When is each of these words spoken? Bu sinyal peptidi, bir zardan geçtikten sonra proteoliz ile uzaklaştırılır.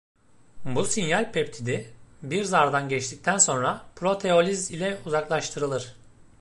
Bu 0.65 0.85
sinyal 0.85 1.31
peptidi, 1.31 1.93
bir 2.23 2.43
zardan 2.43 2.89
geçtikten 2.89 3.37
sonra 3.37 3.85
proteoliz 3.95 4.71
ile 4.71 4.97
uzaklaştırılır. 5.05 5.95